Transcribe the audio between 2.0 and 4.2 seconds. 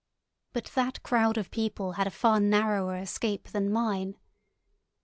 a far narrower escape than mine.